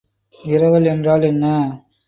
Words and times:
விரவல் 0.39 0.85
என்றால் 0.85 1.21
என்ன? 1.21 1.45